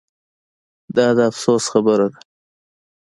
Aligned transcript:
دا 0.95 1.07
د 1.17 1.19
افسوس 1.29 1.63
خبره 1.73 2.07
ده 2.13 2.19